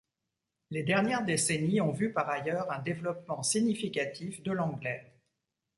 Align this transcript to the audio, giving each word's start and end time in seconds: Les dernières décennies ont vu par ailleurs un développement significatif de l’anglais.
Les 0.71 0.81
dernières 0.81 1.23
décennies 1.23 1.79
ont 1.79 1.91
vu 1.91 2.11
par 2.11 2.27
ailleurs 2.27 2.71
un 2.71 2.79
développement 2.79 3.43
significatif 3.43 4.41
de 4.41 4.51
l’anglais. 4.51 5.13